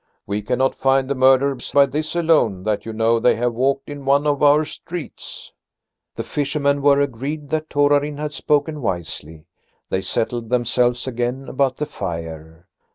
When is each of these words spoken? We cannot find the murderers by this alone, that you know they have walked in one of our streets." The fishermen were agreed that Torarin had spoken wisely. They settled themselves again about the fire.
We 0.25 0.41
cannot 0.41 0.73
find 0.73 1.07
the 1.07 1.13
murderers 1.13 1.71
by 1.73 1.85
this 1.85 2.15
alone, 2.15 2.63
that 2.63 2.87
you 2.87 2.91
know 2.91 3.19
they 3.19 3.35
have 3.35 3.53
walked 3.53 3.87
in 3.87 4.03
one 4.03 4.25
of 4.25 4.41
our 4.41 4.65
streets." 4.65 5.53
The 6.15 6.23
fishermen 6.23 6.81
were 6.81 6.99
agreed 6.99 7.49
that 7.49 7.69
Torarin 7.69 8.17
had 8.17 8.33
spoken 8.33 8.81
wisely. 8.81 9.45
They 9.89 10.01
settled 10.01 10.49
themselves 10.49 11.05
again 11.05 11.47
about 11.47 11.77
the 11.77 11.85
fire. 11.85 12.67